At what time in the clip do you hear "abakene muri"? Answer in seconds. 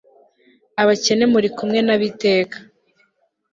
0.81-1.47